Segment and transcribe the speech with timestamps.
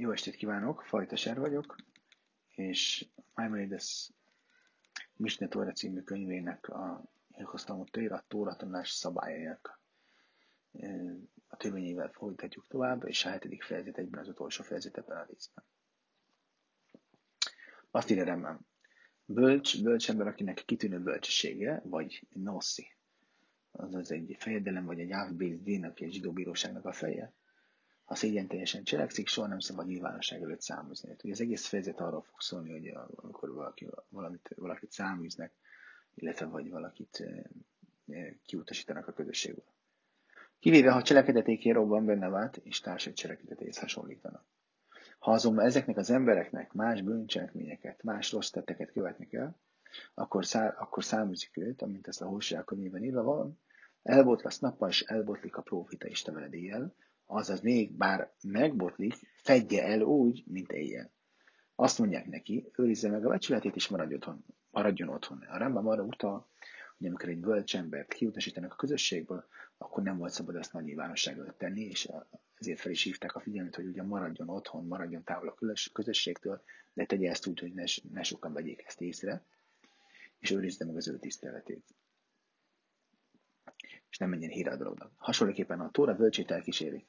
[0.00, 1.76] Jó estét kívánok, Fajtaser vagyok,
[2.48, 4.10] és Maimonides
[5.16, 9.80] Misne Tóra című könyvének a Hilkosztalmot a Tóra tanulás szabályainak
[11.48, 15.64] a törvényével folytatjuk tovább, és a hetedik fejezet egyben az utolsó fejezet ebben a részben.
[17.90, 18.60] Azt írja Rembem,
[19.24, 22.96] bölcs, bölcs ember, akinek kitűnő bölcsessége, vagy noszi,
[23.70, 27.34] azaz egy fejedelem, vagy egy Ávbéz Din, aki egy zsidó bíróságnak a feje,
[28.10, 31.08] ha szégyen teljesen cselekszik, soha nem szabad nyilvánosság előtt számozni.
[31.08, 35.52] Hát, ugye az egész fejezet arról fog szólni, hogy amikor valaki, valamit, valakit száműznek,
[36.14, 37.24] illetve vagy valakit
[38.44, 39.64] kiutasítanak a közösségből.
[40.58, 44.44] Kivéve, ha cselekedetéké robban benne vált, és társai cselekedetéhez hasonlítanak.
[45.18, 49.60] Ha azonban ezeknek az embereknek más bűncselekményeket, más rossz tetteket követnek el,
[50.14, 53.60] akkor, szá, akkor száműzik őt, amint ezt a Hósiák könyvében írva van,
[54.02, 56.94] elbotlasz nappal, és elbotlik a profita Isten veledéjel,
[57.30, 61.10] azaz még bár megbotlik, fedje el úgy, mint éjjel.
[61.74, 64.44] Azt mondják neki, őrizze meg a becsületét, és maradjon otthon.
[64.70, 65.38] Maradjon otthon.
[65.38, 66.48] A Rambam arra utal,
[66.98, 69.44] hogy amikor egy bölcs embert kiutasítanak a közösségből,
[69.78, 72.08] akkor nem volt szabad ezt nagy nyilvánosság tenni, és
[72.54, 77.04] ezért fel is hívták a figyelmet, hogy ugye maradjon otthon, maradjon távol a közösségtől, de
[77.04, 79.44] tegye ezt úgy, hogy ne, ne sokan vegyék ezt észre,
[80.38, 81.94] és őrizze meg az ő tiszteletét
[84.10, 85.12] és nem menjen dolognak.
[85.16, 87.06] Hasonlóképpen a Tóra bölcsét elkísérik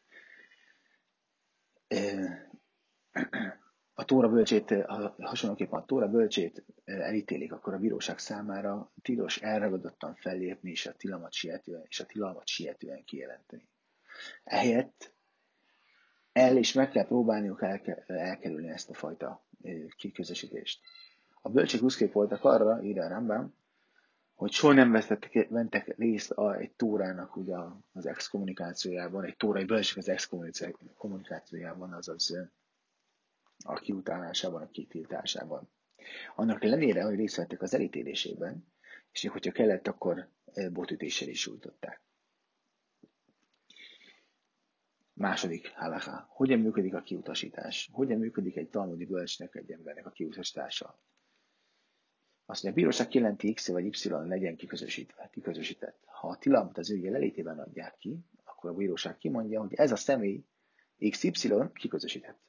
[3.94, 4.76] a Tóra bölcsét,
[5.20, 11.34] hasonlóképpen a Tóra bölcsét elítélik, akkor a bíróság számára tilos elragadottan fellépni és a tilalmat
[11.34, 13.68] sietően, és a tilalmat sietően kijelenteni.
[14.44, 15.14] Ehelyett
[16.32, 17.62] el is meg kell próbálniuk
[18.08, 19.46] elkerülni ezt a fajta
[19.98, 20.80] kiközösítést.
[21.42, 23.54] A bölcsek buszkék voltak arra, írja a Rambam,
[24.36, 27.56] hogy soha nem vettek, ventek részt a, egy tórának ugye
[27.94, 32.50] az exkommunikációjában, egy tórai belső az exkommunikációjában, azaz
[33.64, 35.70] a kiutálásában, a kitiltásában.
[36.36, 38.68] Annak ellenére, hogy részt vettek az elítélésében,
[39.12, 40.30] és hogyha kellett, akkor
[40.72, 42.02] botütéssel is sújtották.
[45.14, 46.26] Második halaká.
[46.30, 47.90] Hogyan működik a kiutasítás?
[47.92, 51.00] Hogyan működik egy talmudi bölcsnek egy embernek a kiutasítása?
[52.46, 56.04] Azt mondja, a bíróság kijelenti X vagy Y legyen kiközösítve, kiközösített.
[56.06, 59.96] Ha a tilalmat az ő jelenlétében adják ki, akkor a bíróság kimondja, hogy ez a
[59.96, 60.46] személy
[61.10, 62.40] XY kiközösített.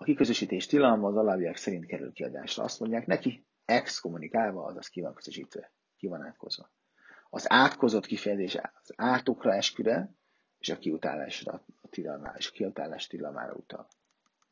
[0.00, 2.64] A kiközösítés tilalma az alábbiak szerint kerül kiadásra.
[2.64, 6.70] Azt mondják neki, exkommunikálva, azaz ki van közösítve, ki van átkozva.
[7.30, 10.14] Az átkozott kifejezés az átokra esküre,
[10.58, 13.86] és a kiutálásra, a tilalmára, és a kiutálás tilalmára utal.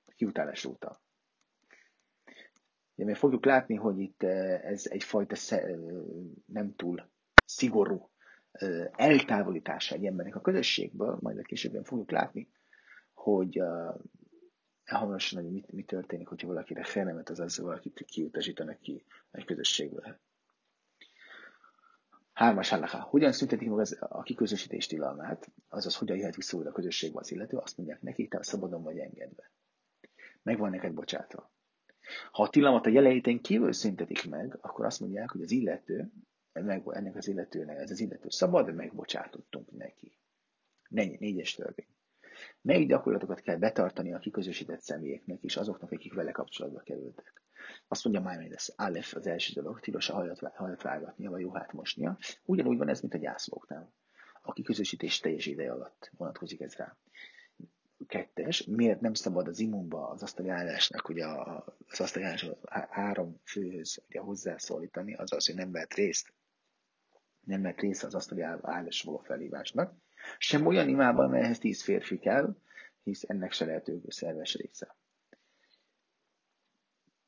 [0.05, 1.01] A kiutálásra utal.
[2.95, 5.37] Ugye, mert fogjuk látni, hogy itt eh, ez egyfajta
[6.47, 7.09] nem túl
[7.45, 8.11] szigorú
[8.51, 12.49] eh, eltávolítása egy embernek a közösségből, majd a későbben fogjuk látni,
[13.13, 13.61] hogy
[14.97, 20.19] hamarosan, hogy mit, mi történik, hogyha valakire felnemet, az az, valakit kiutasítanak ki egy közösségből.
[22.33, 22.99] Hármas halaká.
[22.99, 27.57] Hogyan szüntetik meg az, a kiközösítés tilalmát, azaz hogyan jöhet vissza a közösségbe az illető,
[27.57, 29.51] azt mondják neki, te szabadon vagy engedve.
[30.43, 31.51] Meg van neked bocsátva.
[32.33, 36.13] Ha a tilalmat a jelenlétén kívül szüntetik meg, akkor azt mondják, hogy az illető,
[36.53, 40.19] meg, ennek az illetőnek, ez az illető szabad, megbocsátottunk neki.
[40.89, 41.98] Négy, négyes törvény.
[42.69, 47.43] Melyik gyakorlatokat kell betartani a kiközösített személyeknek és azoknak, akik vele kapcsolatba kerültek?
[47.89, 52.19] Azt mondja Maimonides, Aleph az első dolog, tilos a hajat, hajat vágatnia, vagy juhát mosnia.
[52.45, 53.93] Ugyanúgy van ez, mint a gyászlóknál.
[54.43, 56.97] A kiközösítés teljes ideje alatt vonatkozik ez rá
[58.07, 62.51] kettes, miért nem szabad az immunba az asztali állásnak, ugye az asztali állás
[62.91, 66.35] három főhöz ugye hozzászólítani, azaz, hogy nem vett részt,
[67.41, 69.95] nem vett részt az asztali állás való felhívásnak,
[70.39, 72.57] sem olyan imában, melyhez tíz férfi kell,
[73.03, 74.97] hisz ennek se lehető szerves része.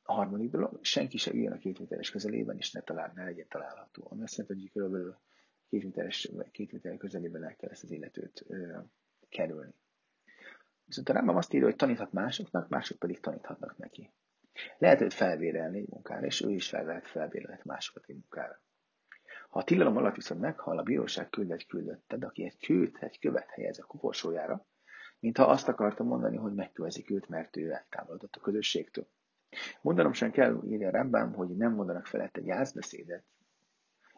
[0.03, 3.47] A harmadik dolog, senki se üljön a két méteres közelében, és ne, talál, ne legyen
[3.47, 4.07] található.
[4.09, 5.17] Ami azt jelenti, hogy kb.
[5.69, 8.79] két méteres, két méteres közelében el kell ezt az illetőt ö,
[9.29, 9.73] kerülni.
[10.85, 14.13] Viszont a Rambam azt írja, hogy taníthat másoknak, mások pedig taníthatnak neki.
[14.77, 18.61] Lehet őt felvérelni egy munkára, és ő is fel lehet felvérelni másokat egy munkára.
[19.51, 23.19] Ha a tilalom alatt viszont meghal, a bíróság küld egy küldötted, aki egy kőt, egy
[23.19, 24.65] követ helyez a koporsójára,
[25.19, 29.07] mintha azt akarta mondani, hogy megkövezik őt, mert ő eltávolodott a közösségtől.
[29.81, 33.23] Mondanom sem kell, írja a Rambam, hogy nem mondanak felett egy jászbeszédet,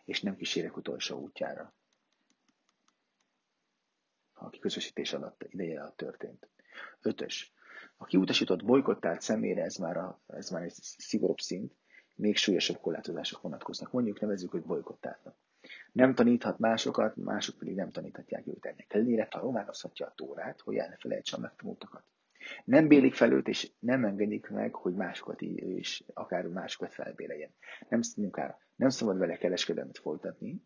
[0.05, 1.73] és nem kísérek utolsó útjára.
[4.33, 6.49] A kiközösítés alatt ideje alatt történt.
[7.01, 7.53] Ötös.
[7.97, 11.73] A kiutasított bolykottált személyre ez már, a, ez már egy szigorúbb szint,
[12.15, 13.91] még súlyosabb korlátozások vonatkoznak.
[13.91, 15.35] Mondjuk nevezzük, hogy bolykottáltnak.
[15.91, 20.87] Nem taníthat másokat, mások pedig nem taníthatják őt ennek ellenére, tanulmányozhatja a tórát, hogy el
[20.87, 22.03] ne felejtse a megtanultakat.
[22.65, 27.49] Nem bélik fel őt, és nem engedik meg, hogy másokat is, akár másokat felbéreljen.
[27.89, 28.59] Nem, munkára.
[28.75, 30.61] nem szabad vele kereskedelmet folytatni,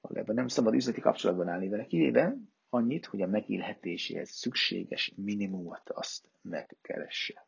[0.00, 2.36] valójában nem szabad üzleti kapcsolatban állni vele, kivéve
[2.68, 7.43] annyit, hogy a megélhetéséhez szükséges minimumot azt megkeresse.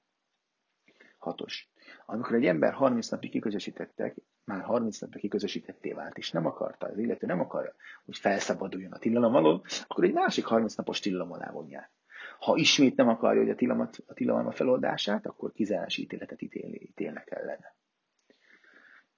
[1.27, 1.69] Hatos.
[2.05, 6.99] Amikor egy ember 30 napig kiközösítettek, már 30 napig kiközösítetté vált, és nem akarta, az
[6.99, 7.75] illető nem akarja,
[8.05, 11.91] hogy felszabaduljon a tilalom alól, akkor egy másik 30 napos tilalom alá vonják.
[12.39, 17.31] Ha ismét nem akarja, hogy a tilalom, a tilalom feloldását, akkor kizárási ítéletet ítél, ítélnek
[17.31, 17.77] ellene.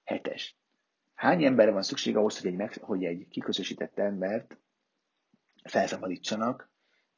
[0.03, 0.57] Hetes.
[1.13, 4.57] Hány emberre van szükség ahhoz, hogy egy, meg, hogy egy kiközösített embert
[5.63, 6.71] felszabadítsanak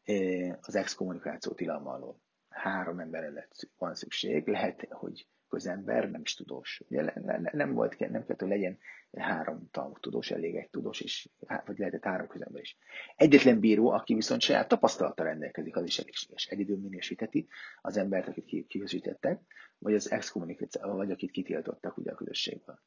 [0.04, 2.20] eh, az exkommunikáció tilalma alól?
[2.62, 3.48] Három emberre
[3.78, 4.48] van szükség.
[4.48, 6.82] Lehet, hogy közember, nem is tudós.
[6.88, 7.14] Ugye
[7.52, 8.78] nem volt, nem kell, hogy legyen
[9.18, 9.70] három
[10.00, 11.30] tudós, elég egy tudós, és,
[11.66, 12.78] vagy lehetett három közember is.
[13.16, 16.46] Egyetlen bíró, aki viszont saját tapasztalattal rendelkezik, az is elégséges.
[16.46, 17.48] Egy idő minősíteti
[17.82, 19.42] az embert, akit kiközítettek,
[19.78, 22.80] vagy az exkommunikáció, vagy akit kitiltottak ugye a közösségből.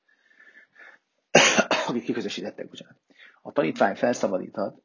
[1.88, 2.96] akit kiközösítettek, bocsánat.
[3.42, 4.82] A tanítvány felszabadíthat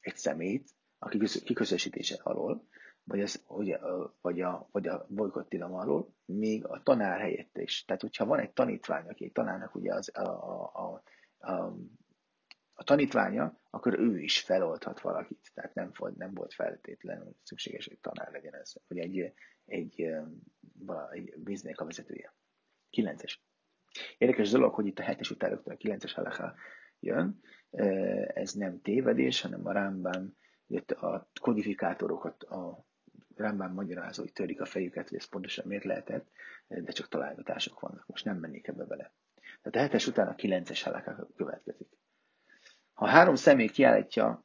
[0.00, 1.08] egy szemét a
[1.44, 2.66] kiközösítése alól,
[3.04, 3.76] vagy, az, vagy,
[4.20, 7.84] vagy a, vagy a bolykott tilalom alól, még a tanár helyette is.
[7.84, 11.02] Tehát, hogyha van egy tanítvány, aki egy tanárnak ugye az, a, a, a,
[11.52, 11.76] a,
[12.74, 15.50] a tanítványa, akkor ő is feloldhat valakit.
[15.54, 19.32] Tehát nem volt, nem volt feltétlenül szükséges, hogy tanár legyen ez, vagy egy,
[19.64, 20.06] egy,
[21.10, 22.34] egy, biznék a vezetője.
[22.90, 23.42] Kilences.
[24.18, 26.54] Érdekes dolog, hogy itt a hetes után rögtön a kilences halaká
[27.00, 27.40] jön.
[28.26, 30.36] Ez nem tévedés, hanem a Rámban
[30.86, 32.84] a kodifikátorokat, a
[33.36, 36.28] Rambán magyarázói törik a fejüket, hogy ez pontosan miért lehetett,
[36.66, 38.06] de csak találgatások vannak.
[38.06, 39.12] Most nem mennék ebbe bele.
[39.62, 41.88] Tehát a hetes után a kilences halaka következik.
[42.92, 44.44] Ha három személy kiállítja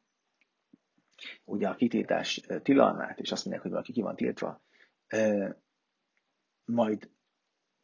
[1.44, 4.63] ugye a kitiltás tilalmát, és azt mondják, hogy valaki ki van tiltva,
[6.65, 7.09] majd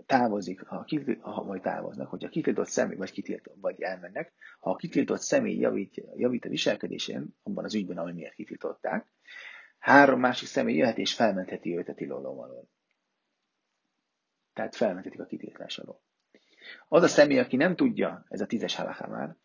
[0.06, 4.76] távozik, ha, kitil, ha majd távoznak, hogyha kitiltott személy, vagy kitiltott, vagy elmennek, ha a
[4.76, 9.08] kitiltott személy javít, javít a viselkedésén, abban az ügyben, ami miért kitiltották,
[9.86, 12.70] három másik személy jöhet és felmentheti őt a tilalom alól.
[14.54, 16.02] Tehát felmenthetik a kitiltás alól.
[16.88, 19.36] Az a személy, aki nem tudja, ez a tízes halaká már,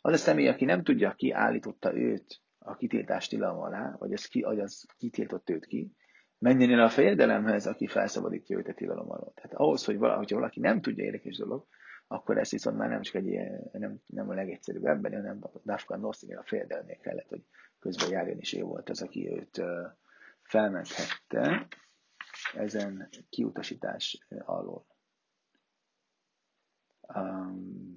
[0.00, 4.24] az a személy, aki nem tudja, ki állította őt a kitiltás tilalma alá, vagy az,
[4.24, 5.92] ki, vagy az kitiltott őt ki,
[6.38, 9.32] menjen el a fejedelemhez, aki felszabadítja őt a tilalom alól.
[9.34, 11.66] Tehát ahhoz, hogy valaki, valaki nem tudja érdekes dolog,
[12.12, 15.50] akkor ez viszont már nem csak egy ilyen, nem, nem a legegyszerűbb ebben, hanem a
[15.64, 17.44] Dafkan Nosztinél a fejedelmél kellett, hogy
[17.78, 19.62] közben járjon, és ő volt az, aki őt
[20.42, 21.66] felmenthette
[22.54, 24.86] ezen kiutasítás alól.
[27.14, 27.89] Um,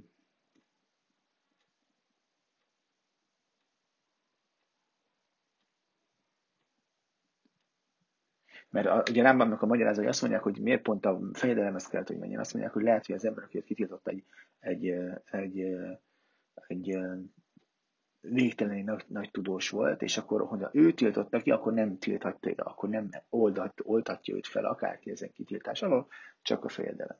[8.73, 12.39] mert ugye Rámbámnak a magyarázói azt mondják, hogy miért pont a fejedelemhez kellett, hogy menjen.
[12.39, 14.23] Azt mondják, hogy lehet, hogy az ember, aki kitiltott egy,
[14.59, 14.87] egy,
[15.31, 15.59] egy, egy,
[16.67, 16.97] egy
[18.19, 22.89] végtelenül nagy, nagy tudós volt, és akkor, hogyha ő tiltotta ki, akkor nem tilthatja, akkor
[22.89, 26.07] nem oldat, oltatja őt fel akárki ezen kitiltás alól,
[26.41, 27.17] csak a fejedelem.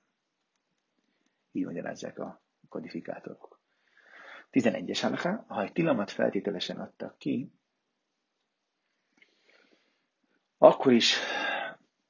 [1.51, 3.59] Így magyarázzák a kodifikátorok.
[4.51, 7.51] 11-es halaká, ha egy tilalmat feltételesen adtak ki,
[10.63, 11.17] akkor is,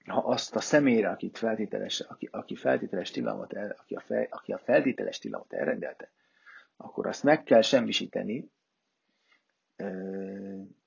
[0.08, 4.52] ha azt a személyre, akit feltételes, aki, aki feltételes tilalmat, el, aki, a fel, aki
[4.52, 6.12] a feltételes tilalmat elrendelte,
[6.78, 8.52] akkor azt meg kell semmisíteni,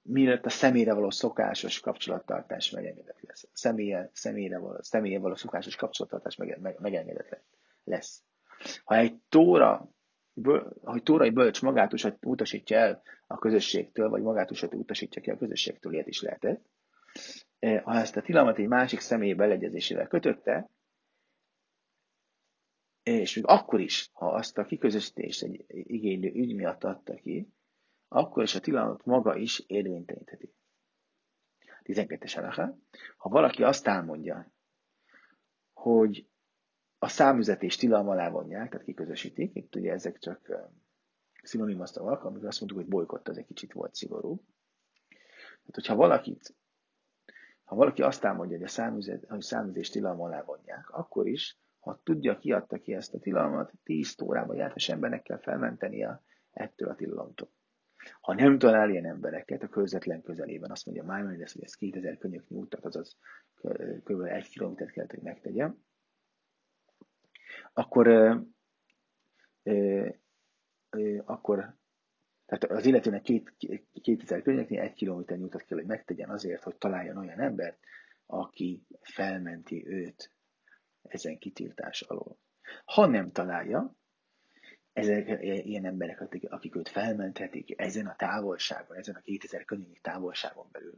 [0.03, 3.49] mielőtt a személyre való szokásos kapcsolattartás megengedett lesz.
[3.53, 7.43] Személye, személyre való, személye való szokásos kapcsolattartás meg, meg, megengedett
[7.85, 8.23] lesz.
[8.85, 9.89] Ha egy tóra,
[10.83, 11.93] hogy tórai bölcs magát
[12.23, 16.65] utasítja el a közösségtől, vagy magát utasítja ki a közösségtől, ilyet is lehetett,
[17.59, 20.71] ha ezt a tilalmat egy másik személy beleegyezésével kötötte,
[23.03, 27.53] és még akkor is, ha azt a kiközösítést egy igénylő ügy miatt adta ki,
[28.09, 30.55] akkor is a tilalmat maga is érvénytelenítheti.
[31.83, 32.79] 12-es alaha.
[33.17, 34.53] Ha valaki azt álmodja,
[35.73, 36.29] hogy
[36.99, 40.71] a számüzetés tilalma alá vonják, tehát kiközösítik, itt ugye ezek csak
[41.43, 44.45] szinonimasztavak, amikor azt mondtuk, hogy bolykott, az egy kicsit volt szigorú.
[45.39, 46.56] Tehát, hogyha valakit,
[47.67, 52.01] ha valaki azt álmodja, hogy a számüzet, hogy számüzés tilalma alá vonják, akkor is, ha
[52.03, 56.95] tudja, ki adta ki ezt a tilalmat, 10 órában jártas embernek kell felmentenie ettől a
[56.95, 57.51] tilalomtól.
[58.21, 62.49] Ha nem talál ilyen embereket a közvetlen közelében, azt mondja Maimonides, hogy ez 2000 könyök
[62.49, 63.17] nyújtat, azaz
[64.05, 64.21] kb.
[64.21, 65.85] egy kilométert kellett, hogy megtegyem,
[67.73, 68.37] akkor, ö,
[69.63, 70.09] ö,
[70.91, 71.77] ö, akkor
[72.47, 73.53] tehát az illetőnek két,
[74.03, 77.79] 2000 könyveknél egy kilométer nyújtat kell, hogy megtegyen azért, hogy találjon olyan embert,
[78.27, 80.31] aki felmenti őt
[81.03, 82.39] ezen kitiltás alól.
[82.85, 83.97] Ha nem találja,
[84.93, 90.95] ezek ilyen emberek, akik őt felmenthetik ezen a távolságon, ezen a 2000 környéki távolságon belül,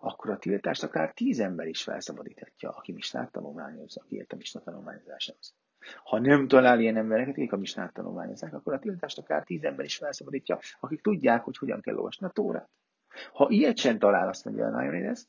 [0.00, 4.64] akkor a tiltást akár tíz ember is felszabadíthatja, aki misnát tanulmányozza, aki ért a misnát
[4.64, 5.54] tanulmányozásához.
[6.04, 9.84] Ha nem talál ilyen embereket, akik a misnát tanulmányozzák, akkor a tiltást akár tíz ember
[9.84, 12.70] is felszabadítja, akik tudják, hogy hogyan kell olvasni a tórát.
[13.32, 15.26] Ha ilyet sem talál, azt mondja a Nájonides,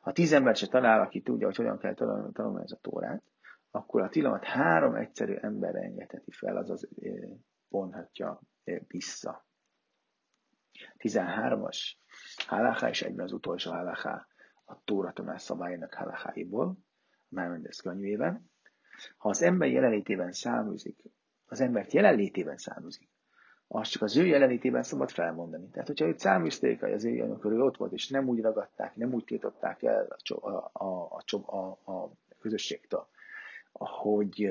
[0.00, 3.22] ha tíz ember sem talál, aki tudja, hogy hogyan kell tanulmányozni a tórát,
[3.70, 6.88] akkor a tilalmat három egyszerű emberre engedheti fel, azaz
[7.68, 8.40] vonhatja
[8.86, 9.46] vissza.
[10.98, 11.78] 13-as
[12.46, 14.26] halaká és egyben az utolsó halaká
[14.64, 16.78] a Tóra tanás szabályának halakáiból,
[17.28, 18.50] Mármendez könyvében.
[19.16, 21.02] Ha az ember jelenlétében száműzik,
[21.46, 23.08] az embert jelenlétében száműzik,
[23.68, 25.68] azt csak az ő jelenlétében szabad felmondani.
[25.68, 29.24] Tehát, hogyha őt száműzték, az ő ő ott volt, és nem úgy ragadták, nem úgy
[29.24, 33.06] tiltották el a, a, a, a, a közösségtől,
[33.72, 34.50] hogy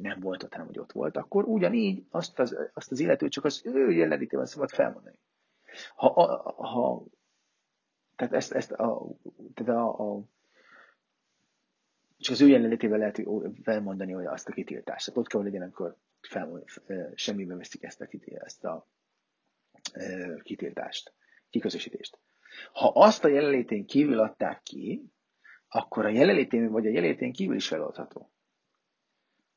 [0.00, 3.44] nem volt ott, hanem hogy ott volt, akkor ugyanígy azt az, azt az illetőt csak
[3.44, 5.18] az ő jelenlétében szabad felmondani.
[5.94, 7.04] Ha, a, ha
[8.16, 9.06] tehát ezt, ezt a,
[9.54, 10.22] tehát a, a
[12.22, 13.22] csak az ő jelenlétével lehet
[13.62, 15.06] felmondani hogy azt a kitiltást.
[15.06, 16.64] Tehát ott kell, hogy legyen, amikor fel,
[17.14, 18.88] semmibe veszik ezt a, ezt a
[20.42, 21.12] kitiltást,
[21.50, 22.18] kiközösítést.
[22.72, 25.10] Ha azt a jelenlétén kívül adták ki,
[25.68, 28.32] akkor a jelenlétén vagy a jelenlétén kívül is feloldható.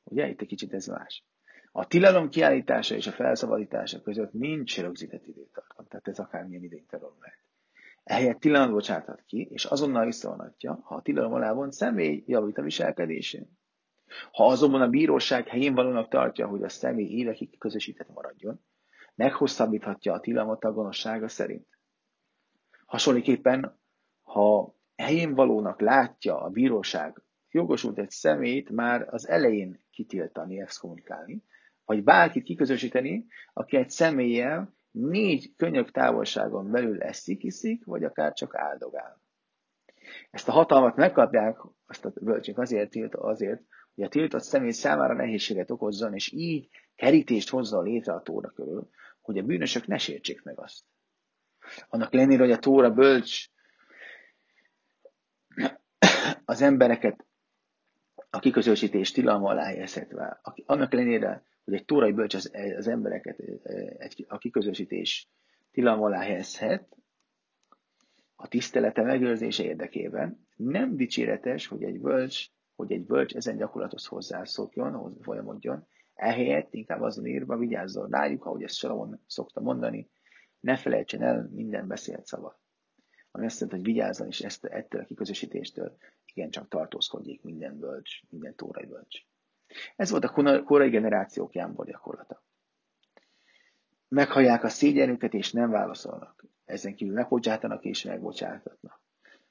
[0.03, 0.27] Ugye?
[0.27, 1.24] Itt egy kicsit ez más.
[1.72, 7.44] A tilalom kiállítása és a felszabadítása között nincs rögzített időtartam, tehát ez akármilyen idénytartom lehet.
[8.05, 12.62] Ehelyett tilalmat bocsáthat ki, és azonnal visszavonatja, ha a tilalom alá vont személy javít a
[12.62, 13.57] viselkedésén.
[14.31, 18.62] Ha azonban a bíróság helyén valónak tartja, hogy a személy évekig közösített maradjon,
[19.15, 21.67] meghosszabbíthatja a tilalmat a gonoszsága szerint.
[22.85, 23.79] Hasonlóképpen,
[24.21, 31.43] ha helyén valónak látja a bíróság jogosult egy szemét már az elején kitiltani, exkommunikálni,
[31.85, 38.55] vagy bárkit kiközösíteni, aki egy személlyel négy könyök távolságon belül eszik, iszik, vagy akár csak
[38.55, 39.21] áldogál.
[40.31, 43.61] Ezt a hatalmat megkapják, azt a bölcsök azért, tilt, azért,
[43.95, 48.89] hogy a tiltott személy számára nehézséget okozzon, és így kerítést hozzon létre a tóra körül,
[49.21, 50.83] hogy a bűnösök ne sértsék meg azt.
[51.87, 53.49] Annak lennél, hogy a tóra bölcs
[56.45, 57.25] az embereket
[58.29, 60.41] a kiközösítés tilalma alá helyezhetve.
[60.65, 63.39] Annak ellenére, hogy egy tórai bölcs az, az embereket
[63.98, 65.29] egy, a kiközösítés
[65.72, 66.98] tilalma alá helyezhet,
[68.36, 70.48] a tisztelete megőrzése érdekében.
[70.55, 77.25] Nem dicséretes, hogy egy bölcs, hogy egy bölcs ezen gyakorlathoz hozzászokjon, folyamodjon, ehelyett inkább azon
[77.25, 80.10] írva vigyázzon rájuk, ahogy ezt Salomon szokta mondani,
[80.60, 82.60] ne felejtsen el minden beszélt szavat
[83.36, 85.98] ami azt jelenti, hogy vigyázzon is ezt, ettől a kiközösítéstől,
[86.34, 89.25] igen, csak tartózkodjék minden bölcs, minden tórai bölcs.
[89.96, 92.44] Ez volt a korai generációk jámbor gyakorlata.
[94.08, 96.46] Meghallják a szégyenüket, és nem válaszolnak.
[96.65, 99.01] Ezen kívül megbocsátanak és megbocsátatnak.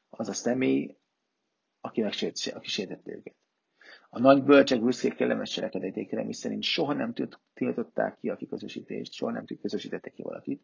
[0.09, 0.97] Az a személy,
[1.81, 3.35] aki, megsért, aki sértette őket.
[4.11, 7.15] A nagy bölcsek büszkék kellemes cselekedetékre, mi szerint soha nem
[7.55, 10.63] tiltották ki a kiközösítést, soha nem közösítettek ki valakit,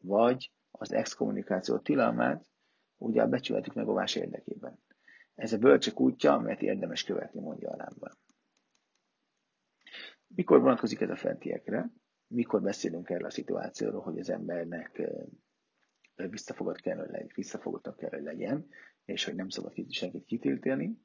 [0.00, 2.44] vagy az exkommunikáció tilalmát,
[2.96, 4.78] ugye a becsületük megóvás érdekében.
[5.34, 8.12] Ez a bölcsek útja, amelyet érdemes követni, mondja a lámban.
[10.34, 11.90] Mikor vonatkozik ez a fentiekre?
[12.26, 15.02] Mikor beszélünk erről a szituációról, hogy az embernek
[16.14, 18.66] visszafogott kell, hogy legyen, visszafogottak kell, hogy legyen,
[19.04, 20.98] és hogy nem szabad senkit kitiltani.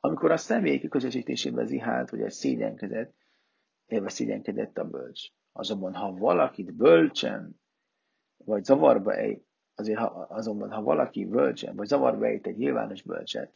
[0.00, 3.14] Amikor a személy közösítésében zihált, egy szégyenkezett,
[3.86, 5.28] élve szégyenkedett a bölcs.
[5.52, 7.60] Azonban, ha valakit bölcsen,
[8.36, 9.42] vagy zavarba ej,
[9.74, 13.54] azért ha, azonban, ha valaki bölcsen, vagy zavarba ejt egy nyilvános bölcset,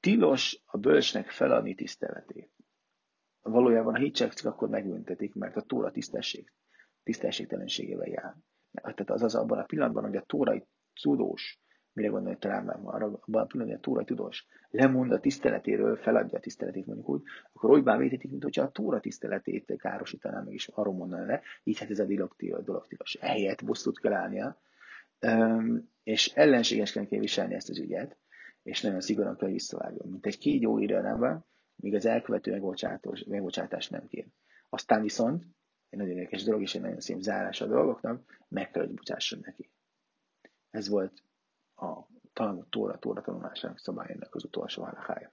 [0.00, 2.53] tilos a bölcsnek feladni tiszteletét.
[3.50, 6.52] Valójában, ha hitsegszik, akkor megbüntetik, mert a tóra tisztesség,
[7.02, 8.34] tisztességtelenségével jár.
[8.72, 10.66] Tehát azaz abban a pillanatban, hogy a tórai
[11.02, 11.60] tudós,
[11.92, 16.38] mire gondolj talán már abban a pillanatban, hogy a tórai tudós lemond a tiszteletéről, feladja
[16.38, 17.22] a tiszteletét mondjuk úgy,
[17.52, 21.78] akkor olybá védhetik, mint hogyha a tóra tiszteletét károsítaná meg, és arról mondaná le, így
[21.78, 23.14] hát ez a dolog, tilos.
[23.14, 24.60] Ehelyett bosszút kell állnia,
[26.02, 28.16] és ellenségesen kell viselni ezt az ügyet,
[28.62, 30.10] és nagyon szigorúan kell visszavágni.
[30.10, 31.46] Mint egy kígyó irányába,
[31.84, 32.60] míg az elkövető
[33.26, 34.26] megbocsátást nem kér.
[34.68, 35.44] Aztán viszont,
[35.88, 39.38] egy nagyon érdekes dolog, és egy nagyon szép zárás a dolgoknak, meg kell, hogy bocsásson
[39.42, 39.70] neki.
[40.70, 41.22] Ez volt
[41.74, 42.00] a
[42.32, 45.32] Talmud Tóra, Tóra tanulásának szabályának az utolsó halakája.